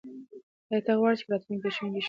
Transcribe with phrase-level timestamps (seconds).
[0.71, 1.99] آیا ته غواړې چې په راتلونکي کې ښوونکی شې؟